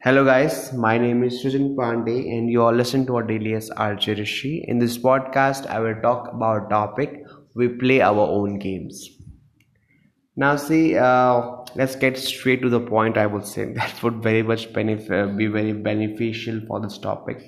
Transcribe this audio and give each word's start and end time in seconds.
Hello 0.00 0.24
guys, 0.24 0.72
my 0.74 0.98
name 0.98 1.24
is 1.24 1.42
Srijan 1.42 1.74
Pandey 1.74 2.30
and 2.30 2.50
you 2.50 2.62
all 2.62 2.72
listen 2.72 3.06
to 3.06 3.16
our 3.16 3.22
daily 3.22 3.54
Rishi. 3.54 4.64
In 4.68 4.78
this 4.78 4.98
podcast, 4.98 5.66
I 5.66 5.80
will 5.80 6.00
talk 6.02 6.32
about 6.32 6.70
topic 6.70 7.24
we 7.54 7.68
play 7.68 8.02
our 8.02 8.20
own 8.20 8.58
games. 8.58 9.08
Now 10.36 10.56
see, 10.56 10.96
uh, 10.96 11.56
let's 11.74 11.96
get 11.96 12.18
straight 12.18 12.60
to 12.62 12.68
the 12.68 12.78
point. 12.80 13.16
I 13.16 13.26
would 13.26 13.46
say 13.46 13.72
that 13.80 14.02
would 14.02 14.22
very 14.22 14.42
much 14.42 14.72
benef- 14.72 15.10
uh, 15.10 15.34
be 15.34 15.46
very 15.46 15.72
beneficial 15.72 16.60
for 16.68 16.78
this 16.78 16.98
topic. 16.98 17.42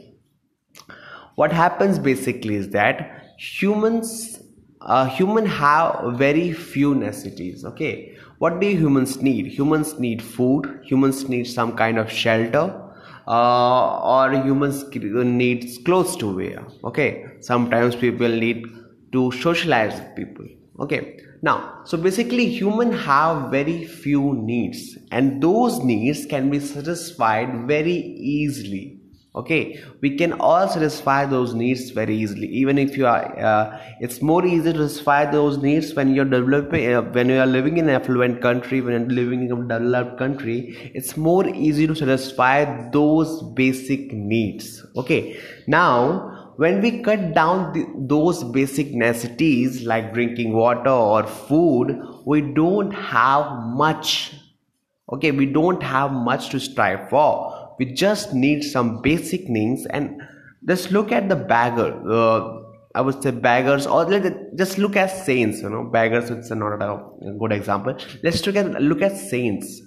What 1.37 1.53
happens 1.53 1.99
basically 1.99 2.57
is 2.57 2.71
that 2.71 3.25
humans, 3.39 4.43
uh, 4.89 5.05
human 5.05 5.46
have 5.46 6.16
very 6.16 6.52
few 6.52 6.95
necessities. 6.95 7.64
Okay, 7.64 8.16
what 8.38 8.61
do 8.61 8.66
humans 8.66 9.23
need? 9.23 9.46
Humans 9.46 9.98
need 10.00 10.23
food 10.23 10.80
humans 10.82 11.29
need 11.29 11.45
some 11.45 11.77
kind 11.77 11.98
of 11.98 12.11
shelter 12.11 12.64
uh, 13.27 14.01
or 14.01 14.32
humans 14.32 14.84
need 14.93 15.84
clothes 15.84 16.16
to 16.16 16.34
wear 16.34 16.65
okay? 16.84 17.27
Sometimes 17.41 17.95
people 17.96 18.29
need 18.29 18.65
to 19.12 19.30
socialize 19.32 19.95
with 19.95 20.16
people 20.16 20.46
okay? 20.80 21.20
Now 21.43 21.82
so 21.84 21.98
basically 21.98 22.48
human 22.48 22.93
have 22.93 23.51
very 23.51 23.84
few 23.84 24.34
needs 24.34 24.96
and 25.10 25.43
those 25.43 25.79
needs 25.80 26.24
can 26.27 26.51
be 26.51 26.60
satisfied 26.60 27.66
very 27.66 27.98
easily 28.37 28.98
okay? 29.38 29.80
We 30.01 30.16
can 30.16 30.33
all 30.41 30.69
satisfy 30.69 31.24
those 31.24 31.55
needs 31.55 31.91
very 31.91 32.15
easily. 32.16 32.48
Even 32.48 32.79
if 32.79 32.96
you 32.96 33.06
are 33.06 33.38
uh, 33.38 33.80
it's 34.01 34.20
more 34.20 34.45
easy 34.45 34.73
to 34.73 34.88
satisfy 34.88 35.30
those 35.30 35.59
needs 35.59 35.95
when 35.95 36.15
you're 36.15 36.33
developing 36.37 36.92
uh, 36.92 37.02
when 37.02 37.29
you 37.29 37.38
are 37.38 37.46
living 37.46 37.79
in 37.79 37.88
an 37.88 37.95
affluent 38.01 38.41
country 38.43 38.80
when 38.80 38.95
you're 38.95 39.16
living 39.20 39.45
in 39.45 39.52
a 39.52 39.69
developed 39.74 40.19
country 40.19 40.56
it's 40.95 41.16
more 41.16 41.46
easy 41.48 41.87
to 41.87 41.95
satisfy 41.95 42.65
those 42.91 43.43
basic 43.62 44.12
needs. 44.12 44.84
Okay? 44.96 45.41
Now 45.66 46.52
when 46.57 46.80
we 46.80 47.02
cut 47.02 47.35
down 47.35 47.73
the, 47.73 47.87
those 48.15 48.43
basic 48.43 48.93
necessities 48.93 49.85
like 49.85 50.13
drinking 50.13 50.52
water 50.52 50.91
or 50.91 51.24
food 51.26 51.96
we 52.26 52.41
don't 52.41 52.91
have 52.91 53.63
much. 53.85 54.35
Okay? 55.13 55.30
We 55.30 55.46
don't 55.46 55.82
have 55.82 56.13
much 56.13 56.51
to 56.51 56.60
strive 56.60 57.09
for 57.09 57.57
we 57.79 57.87
just 57.87 58.34
need 58.34 58.62
some 58.62 59.01
basic 59.02 59.48
needs 59.48 59.87
and 59.87 60.23
just 60.66 60.90
look 60.90 61.12
at 61.12 61.29
the 61.29 61.37
beggar 61.37 61.90
uh, 62.10 62.40
i 62.95 63.01
would 63.01 63.23
say 63.23 63.30
beggars 63.30 63.87
or 63.87 64.04
let 64.04 64.25
just 64.56 64.78
look 64.78 64.97
at 64.97 65.10
saints 65.28 65.62
you 65.62 65.70
know 65.70 65.84
beggars 65.84 66.31
it's 66.31 66.50
not 66.50 66.82
a 66.82 67.09
good 67.38 67.53
example. 67.53 67.97
Let's 68.22 68.47
look 68.47 68.56
at 68.56 68.82
look 68.82 69.03
at 69.03 69.16
saints. 69.16 69.82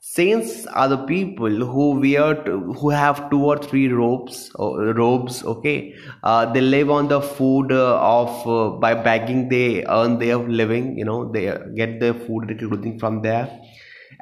Saints 0.00 0.66
are 0.66 0.88
the 0.88 0.98
people 0.98 1.48
who 1.48 1.98
wear 1.98 2.34
who 2.34 2.90
have 2.90 3.30
two 3.30 3.42
or 3.42 3.56
three 3.56 3.88
robes 3.88 4.50
uh, 4.58 4.92
robes 4.94 5.42
okay? 5.44 5.94
Uh, 6.22 6.52
they 6.52 6.60
live 6.60 6.90
on 6.90 7.08
the 7.08 7.20
food 7.22 7.72
uh, 7.72 7.98
of 7.98 8.46
uh, 8.46 8.76
by 8.76 8.94
begging 8.94 9.48
they 9.48 9.84
earn 9.86 10.18
their 10.18 10.36
living 10.36 10.98
you 10.98 11.06
know 11.06 11.30
they 11.32 11.56
get 11.74 12.00
their 12.00 12.12
food 12.12 12.54
clothing 12.58 12.98
from 12.98 13.22
there 13.22 13.48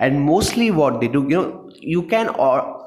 and 0.02 0.22
mostly 0.28 0.70
what 0.70 1.00
they 1.00 1.08
do 1.08 1.22
you 1.28 1.36
know 1.40 1.70
you 1.94 2.02
can 2.14 2.28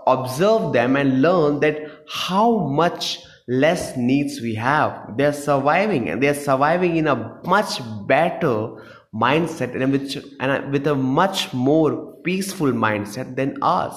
observe 0.08 0.74
them 0.74 0.96
and 0.96 1.22
learn 1.22 1.60
that 1.62 1.80
how 2.08 2.68
much 2.68 3.20
less 3.48 3.96
needs 3.96 4.42
we 4.42 4.56
have. 4.56 5.18
They're 5.18 5.34
surviving 5.34 6.10
and 6.10 6.22
they're 6.22 6.34
surviving 6.34 6.98
in 6.98 7.08
a 7.08 7.40
much 7.46 7.80
better 8.08 8.84
mindset 9.14 9.80
and 9.80 9.92
with, 9.92 10.24
and 10.40 10.72
with 10.72 10.88
a 10.88 10.96
much 10.96 11.54
more 11.54 12.16
peaceful 12.24 12.72
mindset 12.72 13.36
than 13.36 13.58
us. 13.62 13.96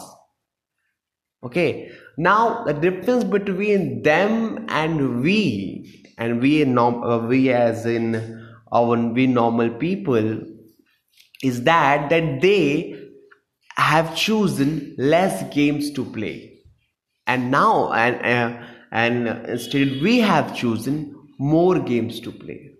Okay? 1.42 1.90
Now 2.16 2.64
the 2.64 2.74
difference 2.74 3.24
between 3.24 4.02
them 4.02 4.66
and 4.68 5.22
we 5.22 6.04
and 6.18 6.42
we 6.42 6.64
norm, 6.64 7.02
uh, 7.02 7.26
we 7.26 7.50
as 7.50 7.86
in 7.86 8.44
our 8.72 8.96
we 8.96 9.26
normal 9.26 9.70
people 9.70 10.42
is 11.42 11.62
that 11.62 12.10
that 12.10 12.40
they 12.42 13.07
have 13.78 14.14
chosen 14.16 14.94
less 14.98 15.42
games 15.54 15.90
to 15.92 16.04
play. 16.04 16.60
And 17.26 17.50
now 17.50 17.92
and 17.92 18.16
uh, 18.24 18.66
and 18.92 19.28
instead 19.48 20.02
we 20.02 20.18
have 20.20 20.56
chosen 20.56 21.14
more 21.38 21.78
games 21.78 22.20
to 22.20 22.32
play. 22.32 22.72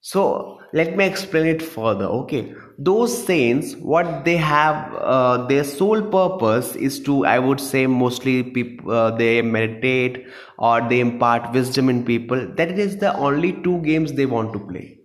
So 0.00 0.60
let 0.72 0.96
me 0.96 1.04
explain 1.04 1.46
it 1.46 1.60
further 1.62 2.06
okay? 2.06 2.54
Those 2.78 3.26
saints 3.26 3.74
what 3.76 4.24
they 4.24 4.36
have 4.38 4.94
uh, 4.94 5.46
their 5.46 5.64
sole 5.64 6.00
purpose 6.02 6.74
is 6.76 7.00
to 7.08 7.24
i 7.26 7.38
would 7.38 7.60
say 7.60 7.86
mostly 7.86 8.42
people 8.42 8.92
uh, 8.92 9.10
they 9.16 9.42
meditate 9.42 10.26
or 10.58 10.80
they 10.88 11.00
impart 11.00 11.52
wisdom 11.52 11.88
in 11.90 12.04
people. 12.04 12.46
That 12.56 12.78
is 12.78 12.96
the 12.98 13.14
only 13.16 13.52
two 13.62 13.80
games 13.82 14.12
they 14.14 14.26
want 14.26 14.52
to 14.54 14.60
play 14.60 14.98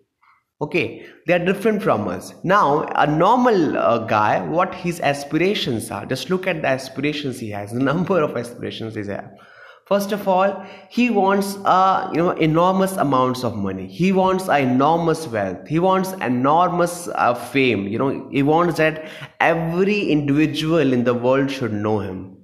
okay 0.61 1.05
they 1.27 1.33
are 1.33 1.45
different 1.45 1.81
from 1.83 2.07
us. 2.07 2.33
Now 2.43 2.83
a 2.95 3.05
normal 3.07 3.77
uh, 3.77 3.99
guy 3.99 4.41
what 4.45 4.73
his 4.73 4.99
aspirations 4.99 5.91
are. 5.91 6.05
Just 6.05 6.29
look 6.29 6.47
at 6.47 6.61
the 6.61 6.67
aspirations 6.67 7.39
he 7.39 7.49
has 7.51 7.71
the 7.77 7.79
number 7.79 8.21
of 8.21 8.37
aspirations 8.37 8.95
he 8.95 9.01
has. 9.01 9.25
First 9.85 10.11
of 10.13 10.27
all 10.27 10.65
he 10.89 11.09
wants 11.09 11.57
uh, 11.65 12.09
you 12.13 12.19
know 12.19 12.31
enormous 12.31 12.95
amounts 12.97 13.43
of 13.43 13.55
money. 13.55 13.87
He 13.87 14.11
wants 14.11 14.47
enormous 14.47 15.27
wealth. 15.27 15.67
He 15.67 15.79
wants 15.79 16.13
enormous 16.13 17.07
uh, 17.09 17.33
fame. 17.33 17.87
You 17.87 17.99
know 17.99 18.29
he 18.31 18.43
wants 18.43 18.77
that 18.77 19.05
every 19.39 20.09
individual 20.09 20.93
in 20.93 21.03
the 21.03 21.13
world 21.13 21.51
should 21.51 21.73
know 21.73 21.99
him. 21.99 22.37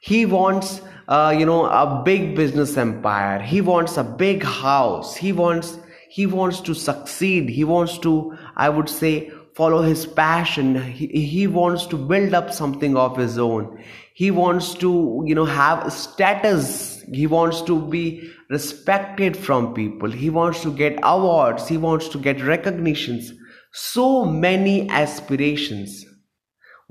He 0.00 0.26
wants 0.26 0.82
uh, 1.08 1.34
you 1.36 1.46
know 1.46 1.66
a 1.66 2.02
big 2.04 2.34
business 2.36 2.76
empire. 2.76 3.40
He 3.40 3.60
wants 3.60 3.96
a 3.96 4.04
big 4.04 4.42
house. 4.42 5.16
He 5.16 5.32
wants 5.32 5.78
he 6.10 6.26
wants 6.26 6.60
to 6.62 6.74
succeed. 6.74 7.48
He 7.48 7.62
wants 7.62 7.98
to 7.98 8.36
i 8.56 8.68
would 8.68 8.88
say 8.88 9.30
follow 9.54 9.82
his 9.82 10.06
passion. 10.06 10.74
He, 10.82 11.06
he 11.06 11.46
wants 11.46 11.86
to 11.86 11.96
build 11.96 12.34
up 12.34 12.52
something 12.52 12.96
of 12.96 13.16
his 13.16 13.38
own. 13.38 13.82
He 14.14 14.30
wants 14.32 14.74
to 14.74 15.22
you 15.24 15.36
know 15.36 15.44
have 15.44 15.92
status. 15.92 17.02
He 17.12 17.26
wants 17.26 17.62
to 17.62 17.80
be 17.80 18.28
respected 18.48 19.36
from 19.36 19.72
people. 19.72 20.10
He 20.10 20.30
wants 20.30 20.62
to 20.62 20.72
get 20.72 20.98
awards. 21.02 21.68
He 21.68 21.76
wants 21.76 22.08
to 22.08 22.18
get 22.18 22.42
recognitions. 22.42 23.32
So 23.72 24.24
many 24.24 24.90
aspirations 24.90 26.04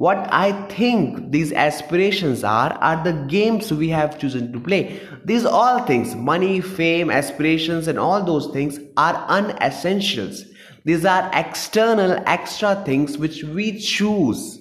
what 0.04 0.20
i 0.32 0.52
think 0.68 1.30
these 1.30 1.52
aspirations 1.62 2.42
are 2.50 2.72
are 2.90 3.04
the 3.04 3.12
games 3.32 3.72
we 3.74 3.90
have 3.90 4.18
chosen 4.18 4.52
to 4.54 4.60
play. 4.68 4.98
These 5.26 5.46
all 5.46 5.80
things 5.86 6.16
money 6.16 6.62
fame 6.62 7.12
aspirations 7.12 7.90
and 7.90 8.00
all 8.00 8.24
those 8.24 8.48
things 8.54 8.80
are 8.96 9.16
unessentials. 9.28 10.40
These 10.86 11.04
are 11.04 11.30
external 11.34 12.14
extra 12.26 12.76
things 12.86 13.18
which 13.18 13.44
we 13.44 13.78
choose. 13.78 14.60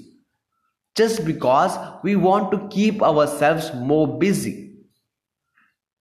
Just 0.96 1.24
because 1.24 1.78
we 2.02 2.16
want 2.16 2.50
to 2.50 2.66
keep 2.68 3.00
ourselves 3.00 3.70
more 3.74 4.18
busy. 4.18 4.72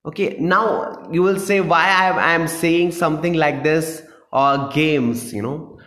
Okay 0.04 0.38
now 0.40 1.09
you 1.12 1.22
will 1.22 1.40
say 1.40 1.59
why 1.62 1.84
i 1.84 2.34
am 2.34 2.48
saying 2.48 2.92
something 2.92 3.36
like 3.36 3.62
this 3.64 4.02
or 4.31 4.69
games 4.69 5.31
you 5.31 5.44
know? 5.44 5.78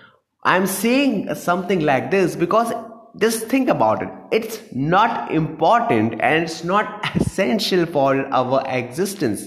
I'm 0.45 0.69
saying 0.69 1.35
something 1.35 1.81
like 1.81 2.13
this 2.13 2.37
because 2.37 2.73
just 3.19 3.47
think 3.47 3.69
about 3.69 4.03
it. 4.03 4.09
It's 4.31 4.61
not 4.73 5.33
important 5.33 6.21
and 6.21 6.45
it's 6.45 6.65
not 6.65 7.05
essential 7.17 7.87
for 7.87 8.27
our 8.33 8.65
existence. 8.69 9.47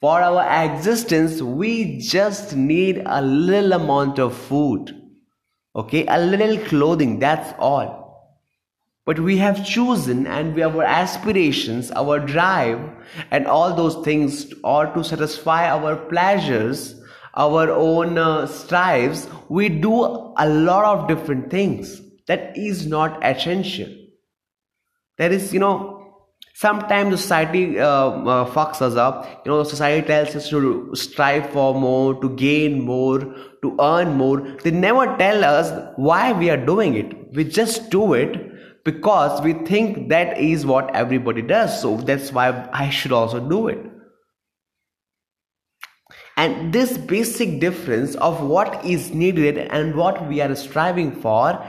For 0.00 0.20
our 0.20 0.64
existence 0.64 1.40
we 1.40 1.98
just 1.98 2.54
need 2.54 3.02
a 3.06 3.22
little 3.22 3.72
amount 3.72 4.18
of 4.18 4.36
food 4.36 5.00
okay? 5.76 6.06
A 6.06 6.18
little 6.18 6.58
clothing 6.66 7.18
that's 7.18 7.52
all. 7.58 8.02
But 9.06 9.20
we 9.20 9.36
have 9.38 9.66
chosen 9.66 10.26
and 10.26 10.54
we 10.54 10.62
have 10.62 10.76
our 10.76 10.84
aspirations 10.84 11.90
our 11.90 12.18
drive 12.18 12.80
and 13.30 13.46
all 13.46 13.74
those 13.74 14.02
things 14.04 14.52
are 14.62 14.92
to 14.94 15.04
satisfy 15.04 15.68
our 15.68 15.96
pleasures 15.96 17.00
our 17.36 17.70
own 17.70 18.16
uh, 18.16 18.46
strives. 18.46 19.28
We 19.48 19.68
do 19.68 20.04
a 20.36 20.48
lot 20.48 20.84
of 20.84 21.08
different 21.08 21.50
things 21.50 22.00
that 22.26 22.56
is 22.56 22.86
not 22.86 23.24
essential. 23.24 23.88
There 25.18 25.32
is 25.32 25.52
you 25.52 25.60
know 25.60 26.26
sometimes 26.54 27.20
society 27.20 27.78
uh, 27.78 27.86
uh, 27.86 28.50
fucks 28.50 28.80
us 28.82 28.96
up. 28.96 29.42
You 29.44 29.52
know 29.52 29.62
society 29.64 30.06
tells 30.06 30.34
us 30.34 30.48
to 30.50 30.90
strive 30.94 31.50
for 31.50 31.74
more 31.74 32.20
to 32.20 32.30
gain 32.30 32.82
more 32.82 33.20
to 33.64 33.76
earn 33.80 34.14
more. 34.14 34.40
They 34.62 34.70
never 34.70 35.16
tell 35.16 35.44
us 35.44 35.92
why 35.96 36.32
we 36.32 36.50
are 36.50 36.64
doing 36.72 36.94
it. 36.94 37.34
We 37.34 37.44
just 37.44 37.90
do 37.90 38.12
it 38.14 38.84
because 38.84 39.40
we 39.40 39.54
think 39.54 40.10
that 40.10 40.38
is 40.38 40.66
what 40.66 40.94
everybody 40.94 41.42
does. 41.42 41.80
So 41.80 41.96
that's 41.96 42.32
why 42.32 42.68
i 42.72 42.90
should 42.90 43.12
also 43.12 43.40
do 43.40 43.68
it. 43.68 43.78
And 46.36 46.72
this 46.72 46.98
basic 46.98 47.60
difference 47.60 48.16
of 48.16 48.42
what 48.42 48.84
is 48.84 49.12
needed 49.14 49.56
and 49.56 49.94
what 49.94 50.28
we 50.28 50.40
are 50.40 50.54
striving 50.54 51.12
for 51.12 51.64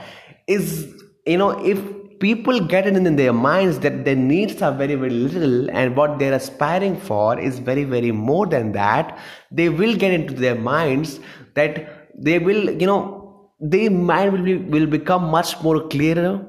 is 0.46 0.94
you 1.26 1.38
know 1.38 1.50
if 1.64 1.78
people 2.20 2.60
get 2.60 2.86
it 2.86 2.96
in 2.96 3.16
their 3.16 3.32
minds 3.32 3.78
that 3.80 4.04
their 4.04 4.16
needs 4.16 4.62
are 4.62 4.72
very 4.72 4.94
very 4.94 5.10
little 5.10 5.70
and 5.70 5.96
what 5.96 6.18
they're 6.18 6.32
aspiring 6.32 6.96
for 6.98 7.38
is 7.38 7.58
very 7.58 7.84
very 7.84 8.10
more 8.12 8.46
than 8.46 8.72
that 8.72 9.18
they 9.50 9.68
will 9.68 9.94
get 9.94 10.12
into 10.12 10.34
their 10.34 10.54
minds 10.54 11.20
that 11.54 12.12
they 12.18 12.38
will 12.38 12.70
you 12.80 12.86
know 12.86 13.50
their 13.58 13.90
mind 13.90 14.32
will, 14.32 14.42
be, 14.42 14.56
will 14.56 14.86
become 14.86 15.24
much 15.24 15.62
more 15.62 15.88
clearer. 15.88 16.44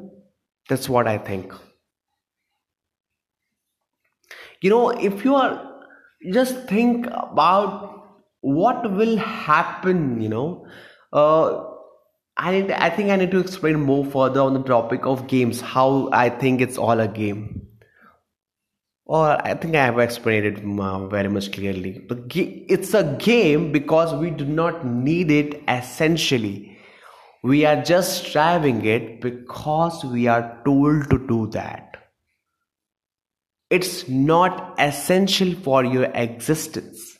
That's 0.68 0.90
what 0.90 1.08
i 1.08 1.18
think. 1.18 1.54
You 4.62 4.70
know 4.70 4.90
if 4.90 5.24
you 5.24 5.36
are 5.36 5.82
just 6.34 6.68
think 6.68 7.08
about 7.08 8.08
what 8.42 8.92
will 8.92 9.18
happen 9.18 10.20
you 10.22 10.30
know 10.30 10.68
uh, 11.14 11.64
I, 12.38 12.51
need, 12.51 12.72
I 12.72 12.89
think 12.89 13.10
I 13.10 13.16
need 13.16 13.31
to 13.31 13.39
explain 13.39 13.81
more 13.81 14.06
further 14.06 14.42
on 14.42 14.54
the 14.54 14.62
topic 14.62 15.06
of 15.06 15.28
games, 15.28 15.60
how 15.60 16.10
I 16.12 16.30
think 16.30 16.62
it's 16.62 16.78
all 16.78 17.00
a 17.00 17.07
game. 17.07 17.68
Or 19.06 19.44
I 19.45 19.56
think 19.56 19.75
I 19.75 19.86
have 19.86 20.00
explained 20.00 20.45
it 20.45 20.80
uh, 20.80 21.07
very 21.07 21.30
much 21.30 21.51
clearly. 21.51 22.00
But 22.00 22.19
it's 22.36 22.94
a 22.94 23.16
game 23.19 23.72
because 23.72 24.13
we 24.13 24.30
do 24.30 24.45
not 24.45 24.86
need 24.86 25.31
it 25.31 25.63
essentially. 25.68 26.78
We 27.42 27.66
are 27.66 27.81
just 27.81 28.25
striving 28.25 28.86
it 28.86 29.22
because 29.22 30.04
we 30.04 30.28
are 30.28 30.62
told 30.66 31.10
to 31.10 31.25
do 31.25 31.48
that. 31.48 31.95
It's 33.69 34.07
not 34.07 34.75
essential 34.78 35.54
for 35.54 35.86
your 35.86 36.06
existence. 36.13 37.18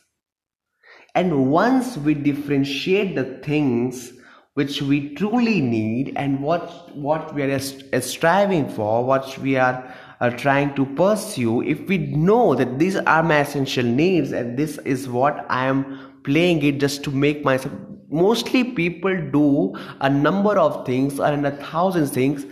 And 1.14 1.50
once 1.50 1.96
we 1.96 2.14
differentiate 2.14 3.16
the 3.16 3.40
things 3.42 4.12
which 4.58 4.82
we 4.82 5.14
truly 5.14 5.60
need 5.60 6.12
and 6.16 6.42
what, 6.42 6.94
what 6.96 7.32
we 7.32 7.42
are 7.44 7.60
uh, 7.92 8.00
striving 8.00 8.68
for, 8.68 9.04
what 9.04 9.38
we 9.38 9.54
are 9.56 9.94
are 10.20 10.36
trying 10.36 10.74
to 10.74 10.84
pursue, 10.84 11.62
if 11.62 11.80
we 11.88 11.98
know 11.98 12.54
that 12.56 12.78
these 12.78 12.96
are 12.96 13.22
my 13.22 13.38
essential 13.38 13.84
needs 13.84 14.32
and 14.32 14.58
this 14.58 14.78
is 14.78 15.08
what 15.08 15.46
I 15.48 15.66
am 15.66 16.22
playing 16.24 16.64
it 16.64 16.80
just 16.80 17.04
to 17.04 17.12
make 17.12 17.44
myself 17.44 17.72
mostly 18.10 18.64
people 18.64 19.14
do 19.30 19.76
a 20.00 20.10
number 20.10 20.58
of 20.58 20.84
things 20.84 21.20
in 21.20 21.44
a 21.44 21.52
thousand 21.52 22.08
things 22.08 22.44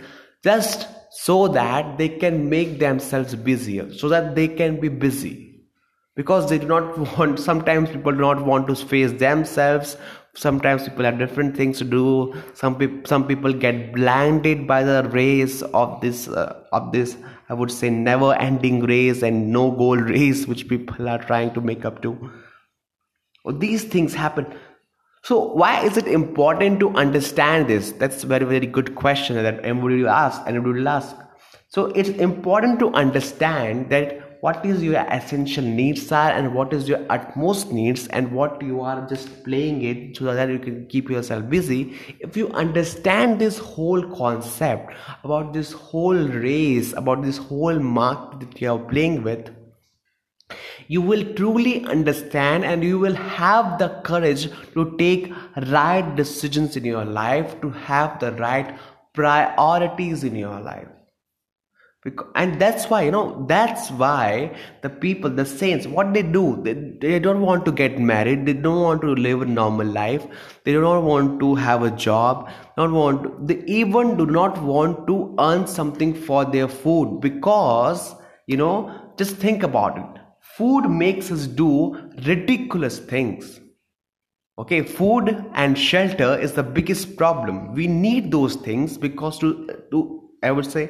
just 0.43 0.87
so 1.11 1.47
that 1.49 1.97
they 1.97 2.07
can 2.07 2.49
make 2.49 2.79
themselves 2.79 3.35
busier 3.35 3.91
so 3.93 4.07
that 4.07 4.33
they 4.35 4.47
can 4.47 4.79
be 4.79 4.87
busy. 4.87 5.43
Because 6.15 6.49
they 6.49 6.57
do 6.57 6.67
not 6.67 6.97
want 7.17 7.39
sometimes 7.39 7.89
people 7.89 8.13
do 8.13 8.19
not 8.19 8.45
want 8.45 8.67
to 8.67 8.75
face 8.75 9.11
themselves 9.11 9.97
sometimes 10.37 10.83
people 10.87 11.05
have 11.05 11.17
different 11.19 11.57
things 11.57 11.79
to 11.79 11.85
do 11.93 12.33
some 12.53 12.77
people 12.81 12.99
some 13.11 13.27
people 13.27 13.53
get 13.65 13.79
blinded 13.93 14.67
by 14.67 14.83
the 14.83 14.99
race 15.13 15.61
of 15.81 15.99
this 16.01 16.27
uh, 16.27 16.53
of 16.71 16.91
this 16.91 17.17
i 17.49 17.53
would 17.53 17.71
say 17.71 17.89
never 17.89 18.33
ending 18.35 18.79
race 18.93 19.23
and 19.23 19.51
no 19.57 19.65
goal 19.71 19.97
race 20.15 20.45
which 20.53 20.67
people 20.73 21.09
are 21.15 21.21
trying 21.31 21.53
to 21.59 21.65
make 21.71 21.85
up 21.91 22.01
to 22.01 22.15
these 23.65 23.85
things 23.95 24.13
happen 24.13 24.45
so 25.27 25.53
why 25.53 25.83
is 25.83 25.97
it 25.97 26.07
important 26.07 26.79
to 26.79 26.89
understand 26.95 27.67
this? 27.67 27.91
That's 27.91 28.23
a 28.23 28.27
very, 28.27 28.45
very 28.45 28.65
good 28.65 28.95
question 28.95 29.35
that 29.35 29.59
everybody 29.59 30.03
will 30.03 30.09
ask 30.09 30.41
and 30.45 30.55
everybody 30.55 30.79
will 30.79 30.87
ask. 30.87 31.17
So 31.67 31.87
it's 31.87 32.07
important 32.07 32.79
to 32.79 32.93
understand 32.93 33.89
that 33.89 34.21
what 34.41 34.65
is 34.65 34.83
your 34.83 35.05
essential 35.09 35.63
needs 35.63 36.11
are 36.11 36.31
and 36.31 36.53
what 36.53 36.73
is 36.73 36.87
your 36.87 37.03
utmost 37.09 37.71
needs 37.71 38.07
and 38.07 38.31
what 38.31 38.61
you 38.61 38.81
are 38.81 39.07
just 39.07 39.43
playing 39.43 39.83
it 39.83 40.17
so 40.17 40.33
that 40.33 40.49
you 40.49 40.59
can 40.59 40.85
keep 40.87 41.09
yourself 41.09 41.49
busy. 41.49 41.95
If 42.19 42.37
you 42.37 42.49
understand 42.49 43.39
this 43.39 43.57
whole 43.57 44.03
concept 44.15 44.93
about 45.23 45.53
this 45.53 45.71
whole 45.71 46.27
race, 46.27 46.93
about 46.93 47.23
this 47.23 47.37
whole 47.37 47.79
mark 47.79 48.39
that 48.39 48.61
you 48.61 48.71
are 48.71 48.79
playing 48.79 49.23
with, 49.23 49.49
you 50.87 51.01
will 51.01 51.33
truly 51.35 51.83
understand 51.85 52.63
and 52.63 52.83
you 52.83 52.97
will 52.97 53.15
have 53.15 53.77
the 53.79 53.89
courage 54.05 54.49
to 54.73 54.95
take 54.97 55.33
right 55.69 56.15
decisions 56.15 56.77
in 56.77 56.85
your 56.85 57.03
life 57.03 57.59
to 57.61 57.69
have 57.69 58.19
the 58.19 58.31
right 58.33 58.77
priorities 59.13 60.23
in 60.23 60.35
your 60.35 60.59
life 60.61 60.87
and 62.35 62.59
that's 62.61 62.89
why 62.89 63.01
you 63.01 63.11
know 63.11 63.45
that's 63.47 63.89
why 63.91 64.55
the 64.81 64.89
people 64.89 65.29
the 65.29 65.45
saints 65.45 65.87
what 65.87 66.13
they 66.13 66.21
do 66.21 66.61
they, 66.63 66.73
they 67.01 67.19
don't 67.19 67.41
want 67.41 67.65
to 67.65 67.71
get 67.71 67.99
married 67.99 68.45
they 68.45 68.53
don't 68.53 68.81
want 68.81 69.01
to 69.01 69.15
live 69.15 69.41
a 69.41 69.45
normal 69.45 69.87
life 69.87 70.27
they 70.63 70.71
do 70.71 70.81
not 70.81 71.03
want 71.03 71.39
to 71.39 71.55
have 71.55 71.83
a 71.83 71.91
job 71.91 72.49
not 72.77 72.91
want 72.91 73.23
to, 73.23 73.33
they 73.41 73.63
even 73.65 74.15
do 74.15 74.25
not 74.25 74.61
want 74.61 75.05
to 75.07 75.35
earn 75.39 75.65
something 75.65 76.13
for 76.13 76.45
their 76.45 76.67
food 76.67 77.19
because 77.19 78.15
you 78.45 78.55
know 78.55 79.07
just 79.17 79.37
think 79.37 79.63
about 79.63 79.97
it. 79.97 80.21
Food 80.57 80.89
makes 80.89 81.31
us 81.31 81.47
do 81.47 81.95
ridiculous 82.25 82.99
things. 82.99 83.59
Okay 84.59 84.81
food 84.83 85.45
and 85.53 85.77
shelter 85.77 86.37
is 86.39 86.53
the 86.53 86.63
biggest 86.63 87.15
problem. 87.17 87.73
We 87.73 87.87
need 87.87 88.31
those 88.31 88.55
things 88.55 88.97
because 88.97 89.39
to 89.39 89.67
to 89.91 90.29
i 90.43 90.51
would 90.51 90.65
say 90.71 90.83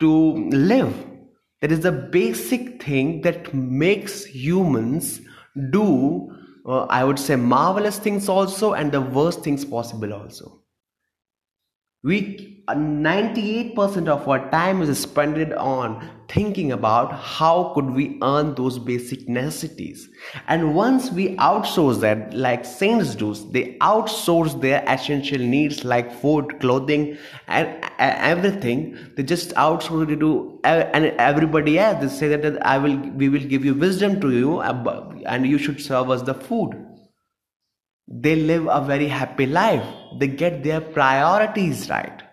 to 0.00 0.48
live. 0.50 0.94
That 1.60 1.72
is 1.72 1.80
the 1.80 1.92
basic 1.92 2.82
thing 2.82 3.22
that 3.22 3.54
makes 3.54 4.24
humans 4.24 5.20
do 5.70 6.30
uh, 6.66 6.86
i 6.90 7.04
would 7.04 7.18
say 7.18 7.36
marvelous 7.36 7.98
things 7.98 8.28
also 8.28 8.72
and 8.72 8.90
the 8.90 9.00
worst 9.00 9.42
things 9.42 9.64
possible 9.64 10.12
also. 10.12 10.60
We 12.02 12.53
98% 12.68 14.08
of 14.08 14.26
our 14.26 14.50
time 14.50 14.80
is 14.80 14.98
spent 14.98 15.52
on 15.52 16.08
thinking 16.28 16.72
about 16.72 17.12
how 17.12 17.72
could 17.74 17.90
we 17.90 18.18
earn 18.22 18.54
those 18.54 18.78
basic 18.78 19.28
necessities. 19.28 20.08
And 20.48 20.74
once 20.74 21.10
we 21.10 21.36
outsource 21.36 22.00
that 22.00 22.32
like 22.32 22.64
saints 22.64 23.14
do 23.14 23.34
they 23.34 23.76
outsource 23.82 24.58
their 24.62 24.82
essential 24.88 25.38
needs 25.38 25.84
like 25.84 26.10
food 26.10 26.58
clothing 26.60 27.18
and 27.48 27.84
everything. 27.98 28.96
They 29.16 29.24
just 29.24 29.50
outsource 29.56 30.10
it 30.10 30.20
to 30.20 30.58
and 30.64 31.06
everybody 31.18 31.78
else. 31.78 32.00
They 32.00 32.08
say 32.08 32.36
that 32.36 32.66
i 32.66 32.78
will 32.78 32.96
we 32.96 33.28
will 33.28 33.46
give 33.54 33.64
you 33.64 33.74
wisdom 33.74 34.20
to 34.22 34.30
you 34.30 34.60
and 34.62 35.46
you 35.46 35.58
should 35.58 35.82
serve 35.82 36.08
us 36.08 36.22
the 36.22 36.34
food. 36.34 36.74
They 38.08 38.36
live 38.36 38.68
a 38.68 38.82
very 38.84 39.08
happy 39.08 39.46
life. 39.46 39.84
They 40.18 40.28
get 40.28 40.62
their 40.62 40.80
priorities 40.80 41.90
right 41.90 42.23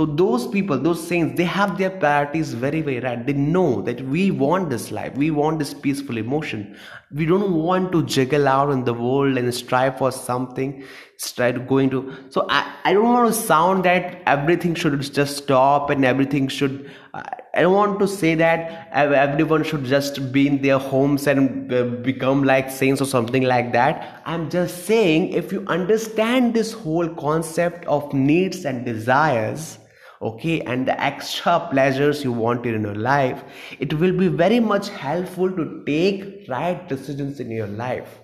so 0.00 0.06
those 0.06 0.46
people, 0.46 0.78
those 0.78 1.06
saints, 1.06 1.36
they 1.36 1.44
have 1.44 1.76
their 1.76 1.90
priorities 1.90 2.54
very, 2.54 2.80
very 2.80 3.00
right. 3.00 3.26
They 3.26 3.34
know 3.34 3.82
that 3.82 4.00
we 4.00 4.30
want 4.30 4.70
this 4.70 4.90
life. 4.90 5.14
We 5.14 5.30
want 5.30 5.58
this 5.58 5.74
peaceful 5.74 6.16
emotion. 6.16 6.74
We 7.12 7.26
don't 7.26 7.52
want 7.52 7.92
to 7.92 8.06
juggle 8.06 8.48
out 8.48 8.70
in 8.70 8.84
the 8.84 8.94
world 8.94 9.36
and 9.36 9.54
strive 9.54 9.98
for 9.98 10.10
something. 10.10 10.84
Strive 11.18 11.68
going 11.68 11.90
to. 11.90 12.16
So 12.30 12.46
I, 12.48 12.76
I 12.86 12.94
don't 12.94 13.04
want 13.04 13.28
to 13.28 13.38
sound 13.38 13.84
that 13.84 14.22
everything 14.24 14.74
should 14.74 14.98
just 15.12 15.36
stop 15.36 15.90
and 15.90 16.02
everything 16.02 16.48
should. 16.48 16.90
I 17.12 17.60
don't 17.60 17.74
want 17.74 17.98
to 17.98 18.08
say 18.08 18.34
that 18.36 18.88
everyone 18.92 19.64
should 19.64 19.84
just 19.84 20.32
be 20.32 20.46
in 20.46 20.62
their 20.62 20.78
homes 20.78 21.26
and 21.26 21.68
become 22.02 22.42
like 22.44 22.70
saints 22.70 23.02
or 23.02 23.04
something 23.06 23.42
like 23.42 23.74
that. 23.74 24.22
I'm 24.24 24.48
just 24.48 24.86
saying 24.86 25.34
if 25.34 25.52
you 25.52 25.62
understand 25.66 26.54
this 26.54 26.72
whole 26.72 27.14
concept 27.16 27.84
of 27.84 28.14
needs 28.14 28.64
and 28.64 28.86
desires, 28.86 29.76
okay 30.22 30.60
and 30.60 30.86
the 30.86 31.02
extra 31.02 31.66
pleasures 31.70 32.22
you 32.22 32.30
wanted 32.30 32.74
in 32.74 32.82
your 32.82 32.94
life 32.94 33.42
it 33.78 33.94
will 33.94 34.12
be 34.12 34.28
very 34.28 34.60
much 34.60 34.88
helpful 34.90 35.50
to 35.50 35.82
take 35.86 36.48
right 36.48 36.88
decisions 36.88 37.40
in 37.40 37.50
your 37.50 37.66
life. 37.66 38.18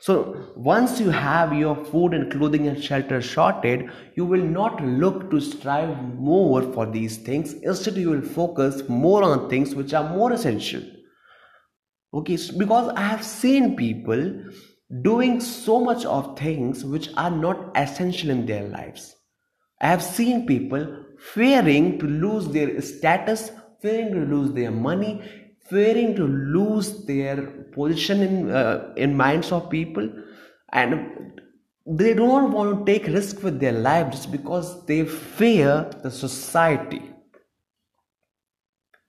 So 0.00 0.52
once 0.54 1.00
you 1.00 1.10
have 1.10 1.52
your 1.52 1.74
food 1.84 2.14
and 2.14 2.30
clothing 2.30 2.68
and 2.68 2.82
shelter 2.82 3.20
sorted 3.20 3.90
you 4.14 4.24
will 4.24 4.44
not 4.44 4.82
look 4.82 5.30
to 5.30 5.40
strive 5.40 5.96
more 6.14 6.62
for 6.72 6.86
these 6.86 7.18
things. 7.18 7.54
Instead 7.54 7.96
you 7.96 8.10
will 8.10 8.22
focus 8.22 8.88
more 8.88 9.22
on 9.22 9.50
things 9.50 9.74
which 9.74 9.92
are 9.92 10.08
more 10.08 10.32
essential. 10.32 10.82
Okay 12.14 12.38
because 12.56 12.88
i 12.96 13.02
have 13.02 13.22
seen 13.22 13.76
people 13.76 14.32
doing 15.02 15.38
so 15.40 15.80
much 15.80 16.04
of 16.06 16.38
things 16.38 16.84
which 16.84 17.10
are 17.16 17.30
not 17.30 17.70
essential 17.76 18.30
in 18.30 18.46
their 18.46 18.68
lives 18.68 19.15
I 19.80 19.88
have 19.88 20.02
seen 20.02 20.46
people 20.46 21.04
fearing 21.18 21.98
to 21.98 22.06
lose 22.06 22.48
their 22.48 22.80
status, 22.80 23.50
fearing 23.80 24.12
to 24.14 24.20
lose 24.20 24.52
their 24.52 24.70
money, 24.70 25.22
fearing 25.68 26.14
to 26.16 26.26
lose 26.26 27.04
their 27.06 27.36
position 27.74 28.22
in 28.22 28.50
uh, 28.50 28.92
in 28.96 29.16
minds 29.16 29.52
of 29.52 29.68
people, 29.70 30.08
and 30.72 31.42
they 31.86 32.14
don't 32.14 32.52
want 32.52 32.86
to 32.86 32.92
take 32.92 33.06
risk 33.06 33.42
with 33.42 33.60
their 33.60 33.72
life 33.72 34.10
just 34.10 34.32
because 34.32 34.84
they 34.86 35.04
fear 35.04 35.90
the 36.02 36.10
society. 36.10 37.02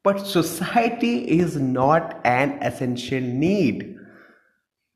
But 0.04 0.26
society 0.26 1.40
is 1.40 1.58
not 1.58 2.22
an 2.24 2.60
essential 2.62 3.20
need. 3.20 3.96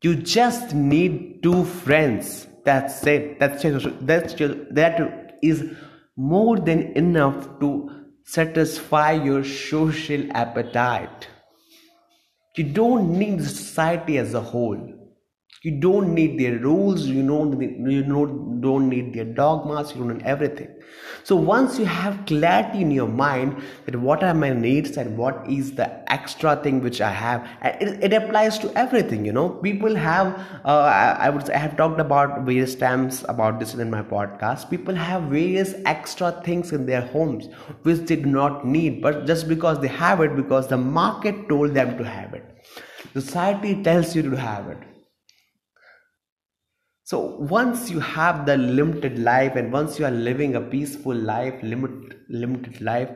You 0.04 0.16
just 0.16 0.74
need 0.74 1.44
two 1.44 1.66
friends. 1.66 2.48
That's 2.64 3.06
it. 3.06 3.40
That's 3.40 3.62
just, 3.62 3.88
that's 4.06 4.34
just, 4.34 4.74
that 4.76 5.21
is 5.42 5.64
more 6.16 6.60
than 6.60 6.94
enough 6.94 7.60
to 7.60 7.90
satisfy 8.24 9.12
your 9.12 9.44
social 9.44 10.32
appetite. 10.32 11.28
You 12.56 12.66
don't 12.66 13.18
need 13.18 13.44
society 13.44 14.18
as 14.18 14.34
a 14.34 14.42
whole. 14.42 15.01
You 15.64 15.80
don't 15.80 16.16
need 16.16 16.40
their 16.40 16.58
rules, 16.58 17.06
you 17.06 17.22
don't, 17.28 17.62
you 17.62 18.02
don't 18.02 18.90
need 18.90 19.14
their 19.14 19.26
dogmas, 19.26 19.92
you 19.92 19.98
don't 20.02 20.18
need 20.18 20.26
everything. 20.26 20.70
So 21.24 21.36
once 21.36 21.78
you 21.78 21.86
have 21.86 22.26
clarity 22.26 22.82
in 22.82 22.90
your 22.90 23.08
mind 23.08 23.62
that 23.86 23.96
what 23.96 24.24
are 24.24 24.34
my 24.34 24.50
needs 24.54 24.98
and 24.98 25.16
what 25.16 25.48
is 25.48 25.76
the 25.76 26.12
extra 26.12 26.56
thing 26.56 26.82
which 26.82 27.00
I 27.00 27.12
have, 27.12 27.48
it, 27.64 28.04
it 28.06 28.12
applies 28.12 28.58
to 28.58 28.76
everything, 28.76 29.24
you 29.24 29.34
know. 29.34 29.50
People 29.50 29.96
have, 29.96 30.30
uh, 30.66 30.80
I, 30.80 31.28
I 31.28 31.30
would 31.30 31.46
say, 31.46 31.54
I 31.54 31.60
have 31.60 31.78
talked 31.78 32.00
about 32.00 32.42
various 32.44 32.74
times 32.74 33.24
about 33.30 33.60
this 33.60 33.76
in 33.76 33.92
my 33.92 34.02
podcast. 34.02 34.68
People 34.68 34.96
have 34.96 35.24
various 35.26 35.76
extra 35.86 36.42
things 36.44 36.72
in 36.72 36.88
their 36.88 37.02
homes 37.02 37.50
which 37.84 38.00
they 38.08 38.16
do 38.16 38.26
not 38.26 38.66
need, 38.66 39.00
but 39.00 39.28
just 39.28 39.48
because 39.48 39.80
they 39.80 39.90
have 39.90 40.22
it, 40.22 40.36
because 40.36 40.68
the 40.70 40.78
market 40.78 41.48
told 41.48 41.76
them 41.76 42.00
to 42.00 42.04
have 42.04 42.34
it. 42.34 42.46
Society 43.14 43.84
tells 43.84 44.16
you 44.16 44.24
to 44.24 44.36
have 44.36 44.68
it 44.68 44.80
so 47.12 47.20
once 47.52 47.90
you 47.90 48.00
have 48.00 48.46
the 48.46 48.56
limited 48.56 49.20
life 49.20 49.58
and 49.58 49.72
once 49.74 50.00
you 50.00 50.06
are 50.06 50.18
living 50.30 50.56
a 50.56 50.62
peaceful 50.62 51.14
life 51.14 51.62
limit, 51.62 51.92
limited 52.30 52.80
life 52.80 53.10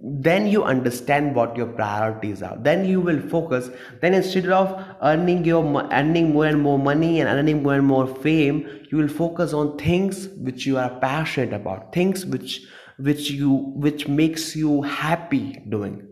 then 0.00 0.46
you 0.46 0.62
understand 0.62 1.34
what 1.34 1.56
your 1.56 1.66
priorities 1.66 2.42
are. 2.42 2.56
Then 2.56 2.84
you 2.84 3.00
will 3.00 3.20
focus. 3.20 3.70
Then 4.00 4.14
instead 4.14 4.48
of 4.50 4.84
earning 5.02 5.44
your 5.44 5.64
earning 5.92 6.32
more 6.32 6.46
and 6.46 6.60
more 6.60 6.78
money 6.78 7.20
and 7.20 7.28
earning 7.28 7.64
more 7.64 7.74
and 7.74 7.84
more 7.84 8.06
fame 8.06 8.68
you 8.90 8.98
will 8.98 9.08
focus 9.08 9.52
on 9.52 9.76
things 9.78 10.28
which 10.38 10.64
you 10.64 10.78
are 10.78 10.90
passionate 11.00 11.52
about 11.52 11.92
things 11.92 12.24
which 12.24 12.66
which 12.98 13.30
you 13.30 13.50
which 13.86 14.06
makes 14.06 14.54
you 14.54 14.82
happy 14.82 15.62
doing 15.68 16.07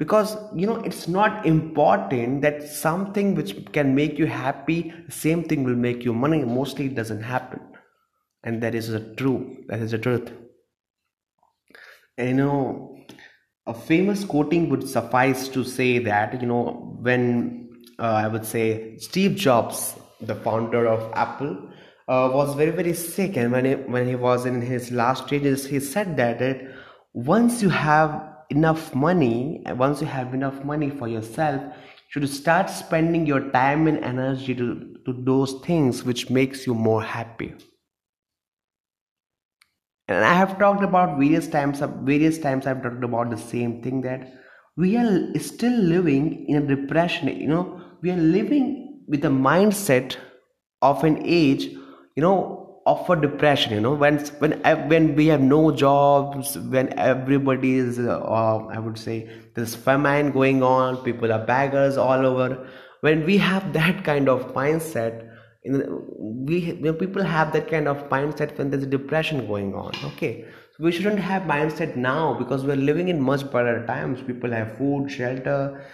because 0.00 0.34
you 0.54 0.66
know 0.66 0.76
it's 0.90 1.06
not 1.14 1.46
important 1.46 2.40
that 2.40 2.62
something 2.66 3.34
which 3.38 3.50
can 3.72 3.94
make 3.94 4.18
you 4.18 4.26
happy 4.26 4.78
the 5.06 5.12
same 5.12 5.44
thing 5.44 5.62
will 5.62 5.80
make 5.86 6.04
you 6.06 6.14
money. 6.14 6.42
Mostly 6.42 6.86
it 6.86 6.94
doesn't 6.94 7.22
happen. 7.22 7.60
And 8.42 8.62
that 8.62 8.74
is 8.74 8.88
the 8.88 9.00
true 9.16 9.58
that 9.68 9.80
is 9.80 9.90
the 9.90 9.98
truth. 9.98 10.30
And, 12.16 12.28
you 12.30 12.34
know 12.36 12.96
a 13.66 13.74
famous 13.74 14.24
quoting 14.24 14.70
would 14.70 14.88
suffice 14.88 15.46
to 15.48 15.64
say 15.64 15.98
that 15.98 16.40
you 16.40 16.48
know 16.48 16.62
when 17.08 17.68
uh, 17.98 18.16
i 18.24 18.26
would 18.26 18.46
say 18.46 18.96
steve 18.96 19.36
jobs 19.36 19.82
the 20.30 20.34
founder 20.46 20.86
of 20.92 21.12
apple 21.24 21.52
uh, 22.08 22.28
was 22.32 22.54
very 22.56 22.72
very 22.72 22.92
sick. 22.92 23.36
And 23.36 23.52
when 23.52 23.64
he, 23.64 23.74
when 23.74 24.08
he 24.08 24.16
was 24.16 24.46
in 24.46 24.60
his 24.62 24.90
last 24.90 25.26
stages 25.26 25.66
he 25.66 25.78
said 25.78 26.16
that 26.16 26.40
once 27.12 27.62
you 27.62 27.68
have 27.68 28.29
enough 28.50 28.94
money 28.94 29.62
once 29.76 30.00
you 30.00 30.06
have 30.06 30.34
enough 30.34 30.64
money 30.64 30.90
for 30.90 31.08
yourself 31.08 31.62
you 31.62 32.20
should 32.20 32.28
start 32.28 32.68
spending 32.68 33.24
your 33.24 33.50
time 33.50 33.86
and 33.86 34.04
energy 34.04 34.54
to, 34.54 34.96
to 35.06 35.12
those 35.12 35.54
things 35.64 36.02
which 36.02 36.28
makes 36.28 36.66
you 36.66 36.74
more 36.74 37.02
happy. 37.02 37.54
And 40.08 40.24
i 40.24 40.34
have 40.34 40.58
talked 40.58 40.82
about 40.82 41.18
various 41.18 41.46
times 41.46 41.80
various 42.02 42.38
times 42.38 42.66
i've 42.66 42.82
talked 42.82 43.04
about 43.04 43.30
the 43.30 43.38
same 43.38 43.80
thing 43.80 44.00
that 44.00 44.32
we 44.76 44.96
are 44.96 45.38
still 45.38 45.76
living 45.92 46.46
in 46.48 46.56
a 46.56 46.66
depression 46.66 47.28
you 47.28 47.46
know. 47.46 47.80
We 48.02 48.10
are 48.10 48.16
living 48.16 49.02
with 49.06 49.24
a 49.24 49.28
mindset 49.28 50.16
of 50.82 51.04
an 51.04 51.22
age 51.24 51.64
you 51.66 52.22
know 52.22 52.69
offer 52.90 53.16
depression 53.16 53.72
you 53.74 53.80
know 53.80 53.94
when 54.02 54.18
when 54.44 54.52
when 54.92 55.14
we 55.14 55.26
have 55.26 55.40
no 55.40 55.60
jobs 55.82 56.56
when 56.74 56.92
everybody 56.98 57.74
is 57.76 57.98
uh, 57.98 58.18
i 58.76 58.78
would 58.78 58.98
say 59.06 59.16
there's 59.54 59.74
famine 59.74 60.30
going 60.30 60.62
on 60.62 60.96
people 60.98 61.32
are 61.32 61.44
beggars 61.44 61.96
all 61.96 62.26
over. 62.26 62.66
When 63.00 63.24
we 63.24 63.38
have 63.38 63.72
that 63.80 64.04
kind 64.04 64.28
of 64.28 64.54
mindset 64.54 65.26
in 65.62 65.82
we 66.46 66.72
when 66.84 66.94
people 66.94 67.22
have 67.22 67.52
that 67.52 67.68
kind 67.70 67.86
of 67.86 68.08
mindset 68.08 68.56
when 68.56 68.70
there's 68.70 68.86
depression 68.86 69.46
going 69.46 69.74
on 69.74 69.92
okay? 70.04 70.44
So 70.76 70.84
we 70.84 70.92
shouldn't 70.92 71.18
have 71.18 71.42
mindset 71.42 71.96
now 71.96 72.34
because 72.34 72.64
we're 72.64 72.76
living 72.76 73.08
in 73.08 73.20
much 73.20 73.50
better 73.52 73.84
times. 73.86 74.22
People 74.22 74.52
have 74.52 74.78
food 74.78 75.10
shelter 75.10 75.84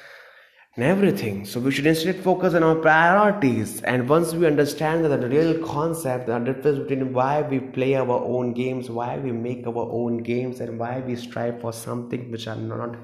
and 0.76 0.84
everything. 0.84 1.46
So 1.46 1.58
we 1.58 1.70
should 1.70 1.86
instead 1.86 2.16
focus 2.16 2.52
on 2.52 2.62
our 2.62 2.74
priorities. 2.74 3.80
And 3.82 4.08
once 4.08 4.34
we 4.34 4.46
understand 4.46 5.06
that 5.06 5.20
the 5.20 5.28
real 5.28 5.58
concept, 5.66 6.26
the 6.26 6.38
difference 6.38 6.80
between 6.80 7.14
why 7.14 7.40
we 7.42 7.60
play 7.60 7.94
our 7.94 8.20
own 8.20 8.52
games, 8.52 8.90
why 8.90 9.16
we 9.16 9.32
make 9.32 9.66
our 9.66 9.88
own 9.90 10.18
games, 10.18 10.60
and 10.60 10.78
why 10.78 11.00
we 11.00 11.16
strive 11.16 11.60
for 11.62 11.72
something 11.72 12.30
which 12.30 12.46
are 12.46 12.56
not 12.56 12.96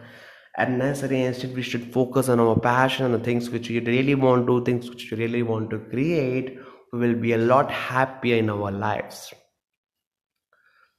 necessary. 0.58 1.22
instead 1.22 1.54
we 1.54 1.62
should 1.62 1.92
focus 1.92 2.28
on 2.28 2.38
our 2.38 2.60
passion, 2.60 3.06
and 3.06 3.14
the 3.14 3.18
things 3.20 3.48
which 3.48 3.70
we 3.70 3.80
really 3.80 4.14
want 4.14 4.46
to 4.46 4.60
do, 4.60 4.64
things 4.64 4.90
which 4.90 5.10
we 5.10 5.16
really 5.16 5.42
want 5.42 5.70
to 5.70 5.78
create, 5.78 6.58
we 6.92 6.98
will 6.98 7.14
be 7.14 7.32
a 7.32 7.38
lot 7.38 7.70
happier 7.70 8.36
in 8.36 8.50
our 8.50 8.70
lives. 8.70 9.32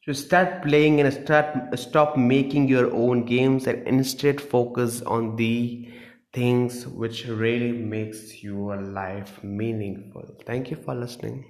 So 0.05 0.11
start 0.11 0.63
playing 0.63 0.99
and 0.99 1.13
start 1.13 1.79
stop 1.79 2.17
making 2.17 2.67
your 2.67 2.91
own 2.93 3.25
games 3.25 3.67
and 3.67 3.87
instead 3.87 4.41
focus 4.41 5.01
on 5.03 5.37
the 5.37 5.87
things 6.33 6.85
which 6.87 7.25
really 7.27 7.71
makes 7.71 8.43
your 8.43 8.81
life 8.81 9.43
meaningful. 9.43 10.35
Thank 10.45 10.71
you 10.71 10.77
for 10.77 10.95
listening 10.95 11.45